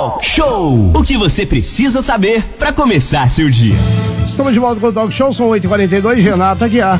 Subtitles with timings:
[0.00, 0.92] Talk Show.
[0.94, 3.76] O que você precisa saber para começar seu dia.
[4.26, 6.98] Estamos de volta com o Talk Show, são 8h42, Renata Guiar.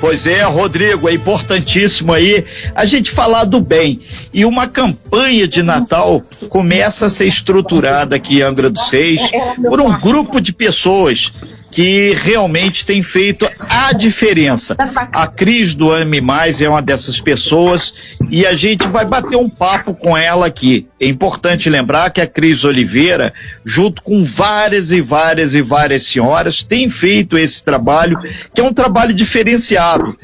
[0.00, 2.42] Pois é, Rodrigo, é importantíssimo aí
[2.74, 4.00] a gente falar do bem.
[4.32, 9.20] E uma campanha de Natal começa a ser estruturada aqui em Angra dos Reis
[9.68, 11.30] por um grupo de pessoas
[11.76, 14.74] que realmente tem feito a diferença.
[15.12, 17.92] A Cris do Ame Mais é uma dessas pessoas
[18.30, 20.88] e a gente vai bater um papo com ela aqui.
[20.98, 23.30] É importante lembrar que a Cris Oliveira,
[23.62, 28.18] junto com várias e várias e várias senhoras, tem feito esse trabalho,
[28.54, 30.18] que é um trabalho diferenciado.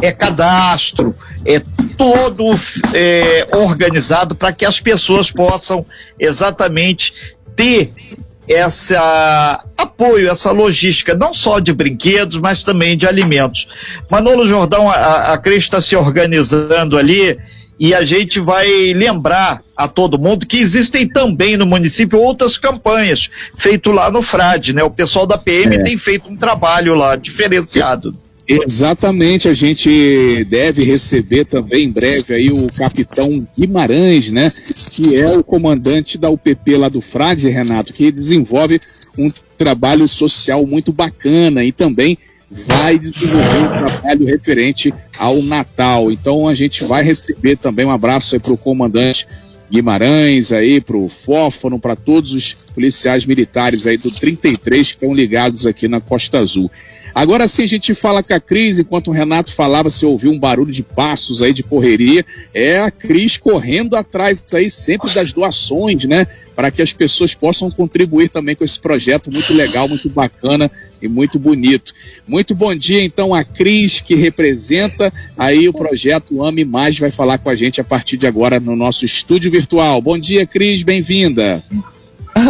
[0.00, 1.60] É cadastro, é
[1.96, 2.44] todo
[2.94, 5.84] é, organizado para que as pessoas possam
[6.16, 7.12] exatamente
[7.56, 7.92] ter
[8.48, 13.68] essa apoio, essa logística, não só de brinquedos, mas também de alimentos.
[14.10, 17.38] Manolo Jordão, a, a Cris está se organizando ali
[17.78, 23.28] e a gente vai lembrar a todo mundo que existem também no município outras campanhas
[23.56, 24.82] feito lá no Frade, né?
[24.82, 25.82] O pessoal da PM é.
[25.82, 28.14] tem feito um trabalho lá diferenciado.
[28.60, 34.50] Exatamente, a gente deve receber também em breve aí o capitão Guimarães, né?
[34.90, 38.80] Que é o comandante da UPP lá do Frade, Renato, que desenvolve
[39.18, 42.18] um trabalho social muito bacana e também
[42.50, 46.12] vai desenvolver um trabalho referente ao Natal.
[46.12, 49.26] Então a gente vai receber também um abraço aí para o comandante
[49.72, 55.14] Guimarães aí, para o Fófano, para todos os policiais militares aí do 33 que estão
[55.14, 56.70] ligados aqui na Costa Azul.
[57.14, 60.38] Agora sim a gente fala com a Cris, enquanto o Renato falava, você ouviu um
[60.38, 66.04] barulho de passos aí de correria, é a Cris correndo atrás aí sempre das doações,
[66.04, 66.26] né?
[66.54, 70.70] Para que as pessoas possam contribuir também com esse projeto muito legal, muito bacana
[71.02, 71.92] e muito bonito.
[72.26, 77.38] Muito bom dia então a Cris, que representa aí o projeto Ame Mais, vai falar
[77.38, 80.00] com a gente a partir de agora no nosso estúdio virtual.
[80.00, 81.64] Bom dia, Cris, bem-vinda.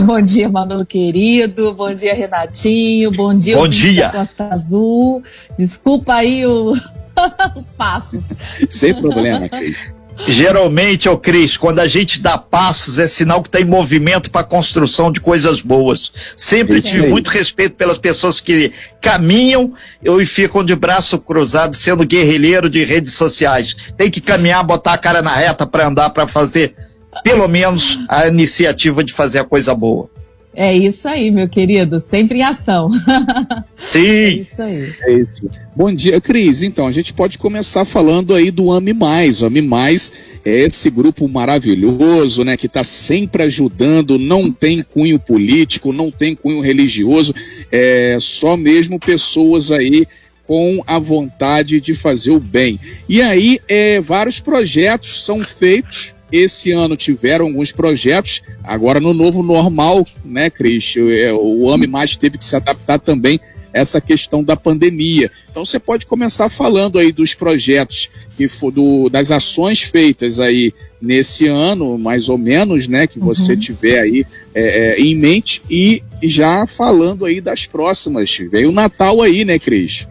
[0.05, 1.75] Bom dia, Manolo querido.
[1.75, 3.11] Bom dia, Renatinho.
[3.11, 4.11] Bom dia, Bom dia.
[4.11, 5.23] Costa Azul.
[5.59, 6.73] Desculpa aí o...
[7.57, 8.23] os passos.
[8.71, 9.89] Sem problema, Cris.
[10.27, 15.11] Geralmente, ô Cris, quando a gente dá passos, é sinal que tem movimento para construção
[15.11, 16.13] de coisas boas.
[16.37, 17.11] Sempre Isso tive aí.
[17.11, 19.73] muito respeito pelas pessoas que caminham
[20.03, 23.75] e ficam de braço cruzado, sendo guerrilheiro de redes sociais.
[23.97, 26.75] Tem que caminhar, botar a cara na reta para andar, para fazer
[27.23, 30.09] pelo menos a iniciativa de fazer a coisa boa.
[30.55, 32.91] É isso aí, meu querido, sempre em ação.
[33.77, 34.07] Sim.
[34.07, 34.93] É isso aí.
[35.03, 35.51] É isso.
[35.75, 36.61] Bom dia, Cris.
[36.61, 39.41] Então, a gente pode começar falando aí do Ame Mais.
[39.41, 40.13] O Ame Mais
[40.45, 46.37] é esse grupo maravilhoso, né, que está sempre ajudando, não tem cunho político, não tem
[46.37, 47.35] cunho religioso,
[47.71, 50.07] é só mesmo pessoas aí
[50.47, 52.79] com a vontade de fazer o bem.
[53.09, 59.43] E aí, é, vários projetos são feitos esse ano tiveram alguns projetos, agora no novo
[59.43, 60.95] normal, né, Cris?
[60.97, 63.39] É, o AME Mais teve que se adaptar também
[63.75, 65.31] a essa questão da pandemia.
[65.51, 71.47] Então você pode começar falando aí dos projetos que do, das ações feitas aí nesse
[71.47, 73.59] ano, mais ou menos, né, que você uhum.
[73.59, 78.31] tiver aí é, é, em mente e já falando aí das próximas.
[78.51, 80.07] Veio o Natal aí, né, Cris?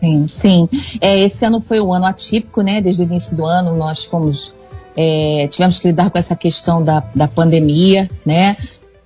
[0.00, 0.68] Sim, sim.
[1.00, 2.80] É, esse ano foi um ano atípico, né?
[2.80, 4.52] Desde o início do ano nós fomos
[4.96, 8.56] é, tivemos que lidar com essa questão da, da pandemia, né?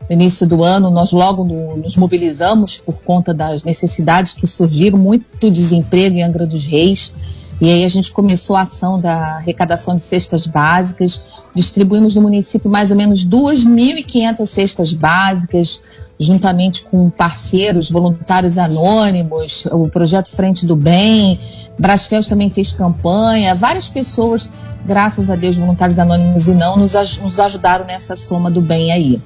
[0.08, 4.98] No início do ano, nós logo no, nos mobilizamos por conta das necessidades que surgiram,
[4.98, 7.12] muito desemprego em Angra dos Reis.
[7.60, 11.24] E aí a gente começou a ação da arrecadação de cestas básicas,
[11.54, 15.80] distribuímos no município mais ou menos 2.500 cestas básicas,
[16.20, 21.40] juntamente com parceiros, voluntários anônimos, o projeto Frente do Bem,
[21.78, 24.52] Brasfels também fez campanha, várias pessoas
[24.86, 29.20] graças a Deus, voluntários anônimos e não, nos, nos ajudaram nessa soma do bem aí.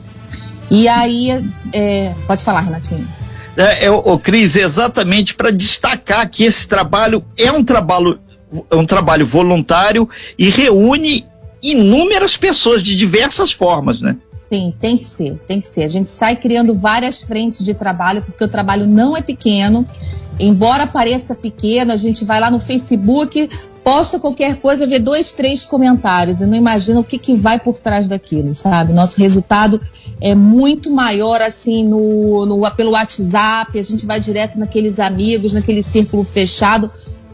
[0.70, 3.06] E aí, é, pode falar, Renatinho.
[3.56, 8.18] É, é, o Cris, exatamente para destacar que esse trabalho é um trabalho,
[8.70, 11.26] é um trabalho voluntário e reúne
[11.62, 14.16] inúmeras pessoas de diversas formas, né?
[14.52, 15.84] Sim, tem que ser, tem que ser.
[15.84, 19.86] A gente sai criando várias frentes de trabalho, porque o trabalho não é pequeno.
[20.40, 23.48] Embora pareça pequeno, a gente vai lá no Facebook,
[23.90, 27.80] posta qualquer coisa, vê dois, três comentários e não imagina o que, que vai por
[27.80, 28.92] trás daquilo, sabe?
[28.92, 29.80] Nosso resultado
[30.20, 35.82] é muito maior assim no, no pelo WhatsApp, a gente vai direto naqueles amigos, naquele
[35.82, 36.88] círculo fechado.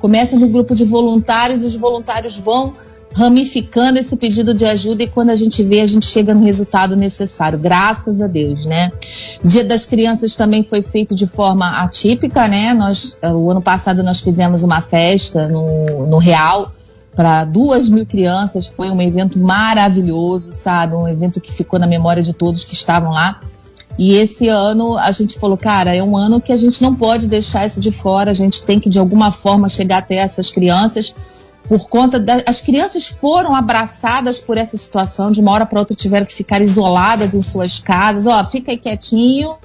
[0.06, 2.74] Começa no grupo de voluntários, os voluntários vão
[3.12, 6.94] ramificando esse pedido de ajuda e quando a gente vê, a gente chega no resultado
[6.94, 8.92] necessário, graças a Deus, né?
[9.42, 12.72] Dia das Crianças também foi feito de forma atípica, né?
[12.72, 16.70] Nós, o ano passado nós fizemos uma festa no, no Real,
[17.16, 18.68] para duas mil crianças.
[18.68, 20.94] Foi um evento maravilhoso, sabe?
[20.94, 23.40] Um evento que ficou na memória de todos que estavam lá.
[23.98, 27.28] E esse ano a gente falou, cara, é um ano que a gente não pode
[27.28, 31.14] deixar isso de fora, a gente tem que de alguma forma chegar até essas crianças.
[31.68, 35.96] Por conta das as crianças foram abraçadas por essa situação, de uma hora para outra
[35.96, 38.26] tiveram que ficar isoladas em suas casas.
[38.26, 39.56] Ó, fica aí quietinho,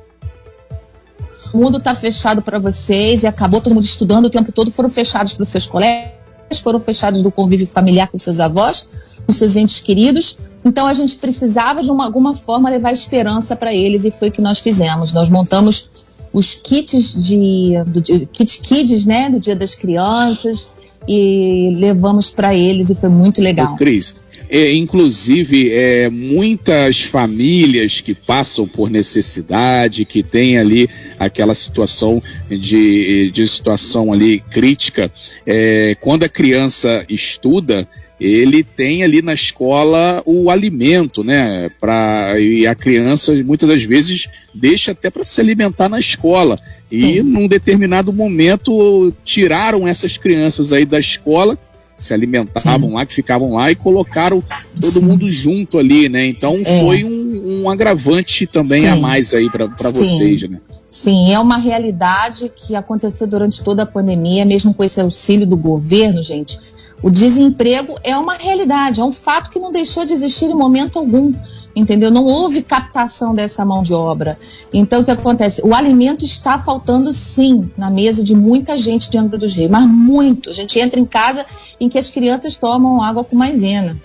[1.54, 3.24] o mundo está fechado para vocês.
[3.24, 6.80] E acabou todo mundo estudando o tempo todo, foram fechados para os seus colegas, foram
[6.80, 8.88] fechados do convívio familiar com seus avós,
[9.26, 10.38] com seus entes queridos.
[10.64, 14.32] Então a gente precisava de uma, alguma forma levar esperança para eles e foi o
[14.32, 15.12] que nós fizemos.
[15.12, 15.90] Nós montamos
[16.34, 20.70] os kits de, do, kit kids, né, do Dia das Crianças
[21.08, 23.74] e levamos para eles e foi muito legal.
[23.74, 24.16] Ô, Cris,
[24.52, 33.32] é, inclusive, é, muitas famílias que passam por necessidade, que têm ali aquela situação de,
[33.32, 35.10] de situação ali crítica,
[35.48, 37.88] é, quando a criança estuda,
[38.20, 41.72] ele tem ali na escola o alimento, né?
[41.80, 46.60] Pra, e a criança muitas das vezes deixa até para se alimentar na escola.
[46.92, 47.22] E Sim.
[47.24, 51.58] num determinado momento tiraram essas crianças aí da escola
[52.04, 52.96] se alimentavam Sim.
[52.96, 54.44] lá, que ficavam lá e colocaram
[54.80, 55.06] todo Sim.
[55.06, 56.26] mundo junto ali, né?
[56.26, 56.80] Então é.
[56.82, 58.88] foi um, um, agravante também Sim.
[58.88, 60.60] a mais aí para vocês, né?
[60.92, 65.56] Sim, é uma realidade que aconteceu durante toda a pandemia, mesmo com esse auxílio do
[65.56, 66.60] governo, gente.
[67.02, 71.00] O desemprego é uma realidade, é um fato que não deixou de existir em momento
[71.00, 71.34] algum
[71.76, 72.12] entendeu?
[72.12, 74.38] Não houve captação dessa mão de obra.
[74.74, 75.66] Então, o que acontece?
[75.66, 79.90] O alimento está faltando sim na mesa de muita gente de Angra dos Reis, mas
[79.90, 80.50] muito.
[80.50, 81.46] A gente entra em casa
[81.80, 83.98] em que as crianças tomam água com maisena,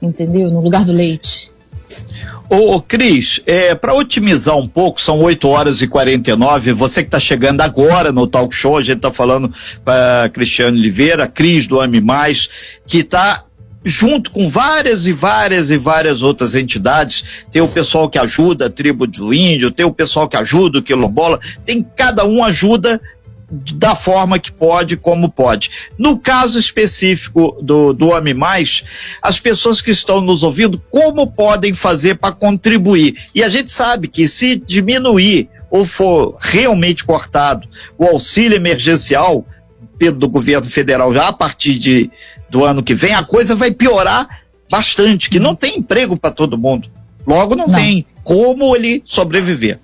[0.00, 0.50] entendeu?
[0.50, 1.52] No lugar do leite.
[2.52, 6.72] Ô, Cris, é, para otimizar um pouco, são 8 horas e 49.
[6.72, 9.54] Você que está chegando agora no talk show, a gente está falando
[9.84, 12.50] para Cristiano Oliveira, Cris do Ame Mais,
[12.88, 13.44] que está
[13.84, 18.70] junto com várias e várias e várias outras entidades, tem o pessoal que ajuda a
[18.70, 23.00] tribo do índio, tem o pessoal que ajuda o quilombola, tem cada um ajuda
[23.50, 25.70] da forma que pode, como pode.
[25.98, 28.84] No caso específico do, do Ame Mais,
[29.20, 33.16] as pessoas que estão nos ouvindo, como podem fazer para contribuir?
[33.34, 37.68] E a gente sabe que se diminuir ou for realmente cortado
[37.98, 39.44] o auxílio emergencial
[40.16, 42.10] do governo federal já a partir de
[42.48, 46.58] do ano que vem, a coisa vai piorar bastante, que não tem emprego para todo
[46.58, 46.88] mundo.
[47.26, 49.78] Logo não, não, tem como ele sobreviver.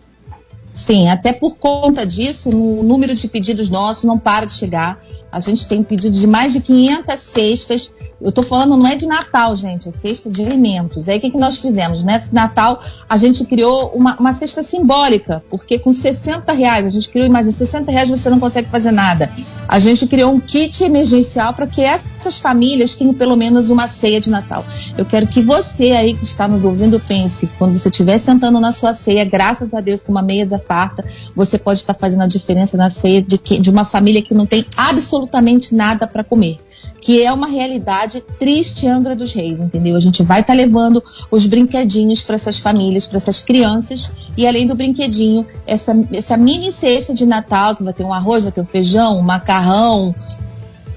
[0.76, 5.02] Sim, até por conta disso, o número de pedidos nossos não para de chegar.
[5.32, 9.06] A gente tem pedido de mais de 500 cestas eu estou falando não é de
[9.06, 11.08] Natal, gente, é cesta de alimentos.
[11.08, 12.02] Aí o que, que nós fizemos?
[12.02, 17.08] Nesse Natal, a gente criou uma, uma cesta simbólica, porque com 60 reais, a gente
[17.10, 19.30] criou, imagina, 60 reais você não consegue fazer nada.
[19.68, 24.20] A gente criou um kit emergencial para que essas famílias tenham pelo menos uma ceia
[24.20, 24.64] de Natal.
[24.96, 28.72] Eu quero que você aí que está nos ouvindo pense, quando você estiver sentando na
[28.72, 31.04] sua ceia, graças a Deus, com uma mesa farta,
[31.34, 34.46] você pode estar fazendo a diferença na ceia de, que, de uma família que não
[34.46, 36.58] tem absolutamente nada para comer,
[37.00, 39.96] que é uma realidade cidade triste Angra dos Reis, entendeu?
[39.96, 44.46] A gente vai estar tá levando os brinquedinhos para essas famílias, para essas crianças, e
[44.46, 48.52] além do brinquedinho, essa, essa mini cesta de Natal, que vai ter um arroz, vai
[48.52, 50.14] ter um feijão, um macarrão,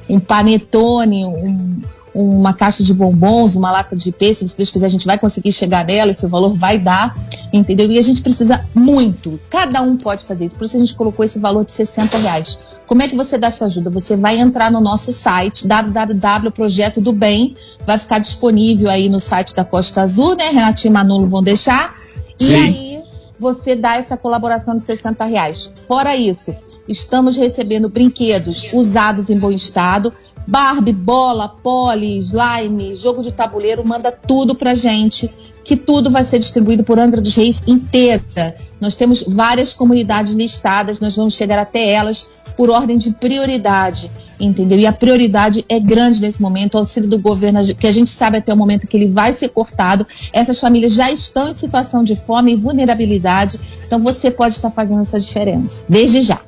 [0.10, 1.78] um panetone, um,
[2.22, 5.52] uma caixa de bombons, uma lata de peixe, se Deus quiser, a gente vai conseguir
[5.52, 7.16] chegar nela, esse valor vai dar,
[7.54, 7.90] entendeu?
[7.90, 9.40] E a gente precisa muito.
[9.50, 10.56] Cada um pode fazer isso.
[10.56, 12.60] Por isso a gente colocou esse valor de 60 reais.
[12.86, 13.90] Como é que você dá sua ajuda?
[13.90, 17.56] Você vai entrar no nosso site, www.projeto do bem,
[17.86, 20.50] vai ficar disponível aí no site da Costa Azul, né?
[20.50, 21.94] Renatinho e Manulo vão deixar.
[22.40, 22.56] E Sim.
[22.56, 23.04] aí
[23.40, 25.74] você dá essa colaboração de 60 reais.
[25.88, 26.54] Fora isso,
[26.88, 30.14] estamos recebendo brinquedos usados em bom estado,
[30.46, 35.32] Barbie, bola, pole, slime, jogo de tabuleiro, manda tudo pra gente,
[35.64, 38.56] que tudo vai ser distribuído por Angra dos Reis inteira.
[38.82, 44.80] Nós temos várias comunidades listadas, nós vamos chegar até elas por ordem de prioridade, entendeu?
[44.80, 48.38] E a prioridade é grande nesse momento, o auxílio do governo, que a gente sabe
[48.38, 50.06] até o momento que ele vai ser cortado.
[50.32, 55.02] Essas famílias já estão em situação de fome e vulnerabilidade, então você pode estar fazendo
[55.02, 56.40] essa diferença, desde já.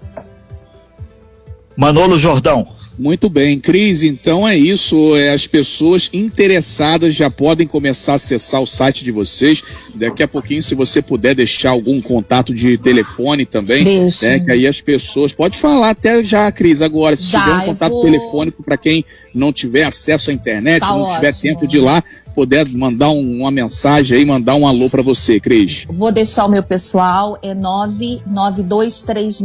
[1.76, 2.81] Manolo Jordão.
[2.98, 5.16] Muito bem, Cris, então é isso.
[5.16, 9.64] É, as pessoas interessadas já podem começar a acessar o site de vocês.
[9.96, 13.84] Daqui a pouquinho, se você puder deixar algum contato de telefone também,
[14.22, 15.32] né, que aí as pessoas.
[15.34, 17.16] Pode falar até já, Cris, agora.
[17.16, 18.04] Se já, tiver um contato vou...
[18.04, 21.16] telefônico para quem não tiver acesso à internet, tá não ótimo.
[21.16, 22.04] tiver tempo de ir lá,
[22.36, 25.86] puder mandar um, uma mensagem aí, mandar um alô para você, Cris.
[25.90, 29.42] Vou deixar o meu pessoal, é 99236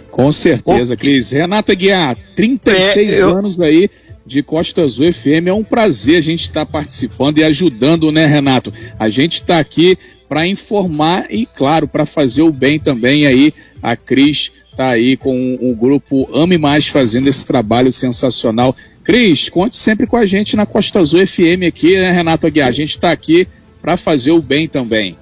[0.09, 1.31] Com certeza, Cris.
[1.31, 3.37] Renata Guiar, 36 é, eu...
[3.37, 3.89] anos aí
[4.25, 5.47] de Costa Azul FM.
[5.47, 8.71] É um prazer a gente estar tá participando e ajudando, né, Renato?
[8.97, 9.97] A gente está aqui
[10.29, 13.53] para informar e, claro, para fazer o bem também aí.
[13.83, 18.75] A Cris está aí com o grupo Ame Mais fazendo esse trabalho sensacional.
[19.05, 22.67] Cris, conte sempre com a gente na Costa Azul FM aqui, né, Renato Aguiar?
[22.67, 23.47] A gente está aqui
[23.79, 25.15] para fazer o bem também.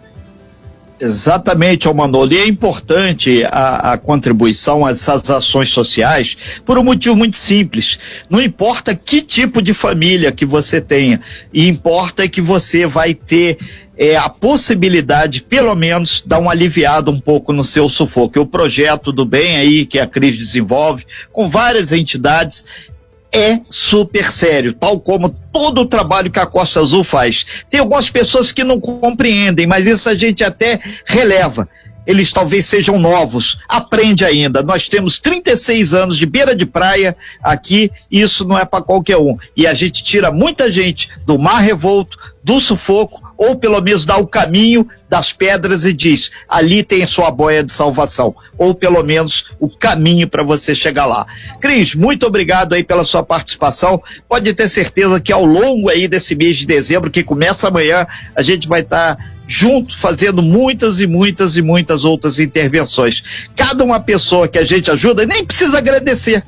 [1.02, 2.32] Exatamente, Manolo.
[2.32, 8.00] E é importante a, a, contribuição a essas ações sociais por um motivo muito simples.
[8.30, 11.20] Não importa que tipo de família que você tenha,
[11.52, 13.58] e importa que você vai ter
[13.98, 18.40] é, a possibilidade, pelo menos, dar um aliviado um pouco no seu sufoco.
[18.40, 22.93] O projeto do bem aí que a Cris desenvolve, com várias entidades,
[23.34, 27.46] é super sério, tal como todo o trabalho que a Costa Azul faz.
[27.70, 31.68] Tem algumas pessoas que não compreendem, mas isso a gente até releva.
[32.06, 34.62] Eles talvez sejam novos, aprende ainda.
[34.62, 39.38] Nós temos 36 anos de beira de praia aqui, isso não é para qualquer um.
[39.56, 44.16] E a gente tira muita gente do mar revolto, do sufoco, ou pelo menos dá
[44.16, 49.48] o caminho das pedras e diz: ali tem sua boia de salvação, ou pelo menos
[49.60, 51.28] o caminho para você chegar lá.
[51.60, 54.02] Cris, muito obrigado aí pela sua participação.
[54.30, 58.42] Pode ter certeza que ao longo aí desse mês de dezembro, que começa amanhã, a
[58.42, 63.22] gente vai estar tá junto fazendo muitas e muitas e muitas outras intervenções.
[63.58, 66.44] Cada uma pessoa que a gente ajuda nem precisa agradecer.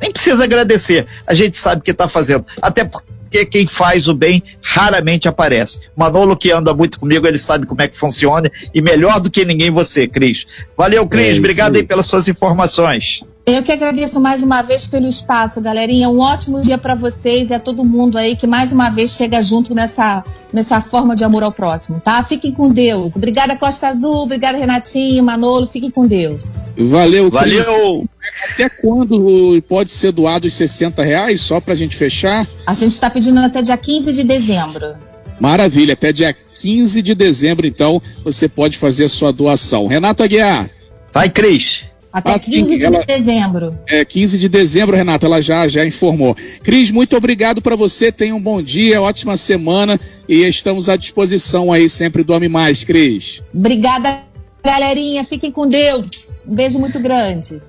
[0.00, 1.06] Nem precisa agradecer.
[1.24, 2.44] A gente sabe o que está fazendo.
[2.60, 5.80] Até porque porque quem faz o bem raramente aparece.
[5.96, 9.42] Manolo, que anda muito comigo, ele sabe como é que funciona e melhor do que
[9.42, 10.46] ninguém você, Cris.
[10.76, 11.36] Valeu, Cris.
[11.36, 13.24] É Obrigado aí pelas suas informações.
[13.44, 16.08] Eu que agradeço mais uma vez pelo espaço, galerinha.
[16.08, 19.42] Um ótimo dia para vocês e a todo mundo aí que mais uma vez chega
[19.42, 20.22] junto nessa,
[20.52, 22.22] nessa forma de amor ao próximo, tá?
[22.22, 23.16] Fiquem com Deus.
[23.16, 24.18] Obrigada, Costa Azul.
[24.18, 25.66] Obrigada, Renatinho, Manolo.
[25.66, 26.66] Fiquem com Deus.
[26.78, 27.66] Valeu, Cris.
[27.66, 28.08] Valeu.
[28.52, 32.46] Até quando pode ser doado os 60 reais, só para a gente fechar?
[32.64, 34.94] A gente está pedindo até dia 15 de dezembro.
[35.40, 39.88] Maravilha, até dia 15 de dezembro, então, você pode fazer a sua doação.
[39.88, 40.70] Renato Aguiar.
[41.12, 41.91] Vai, Cris.
[42.12, 43.78] Até 15 de ela, dezembro.
[43.88, 46.36] É, 15 de dezembro, Renata, ela já, já informou.
[46.62, 51.72] Cris, muito obrigado para você, tenha um bom dia, ótima semana e estamos à disposição
[51.72, 53.42] aí sempre do Homem Mais, Cris.
[53.54, 54.24] Obrigada,
[54.62, 56.44] galerinha, fiquem com Deus.
[56.46, 57.62] Um beijo muito grande.